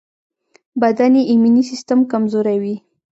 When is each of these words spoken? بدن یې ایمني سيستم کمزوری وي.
بدن 0.81 1.13
یې 1.19 1.23
ایمني 1.31 1.63
سيستم 1.69 1.99
کمزوری 2.11 2.57
وي. 2.63 2.75